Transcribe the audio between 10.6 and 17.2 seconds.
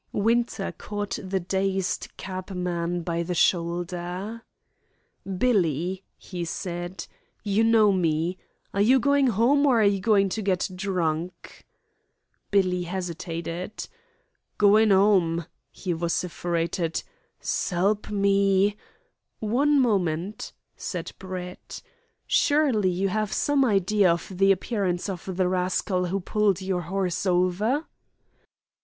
drunk?" Billy hesitated. "Goin' 'ome," he vociferated.